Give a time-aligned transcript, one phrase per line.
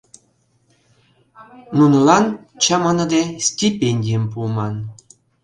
[1.77, 2.25] Нунылан,
[2.63, 4.75] чаманыде, стипендийым пуыман.